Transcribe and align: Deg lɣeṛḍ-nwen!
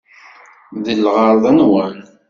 Deg 0.85 0.97
lɣeṛḍ-nwen! 1.03 1.97